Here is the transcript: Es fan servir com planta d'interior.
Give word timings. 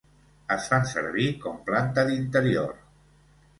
Es 0.55 0.63
fan 0.71 0.87
servir 0.91 1.27
com 1.45 1.61
planta 1.69 2.07
d'interior. 2.11 2.75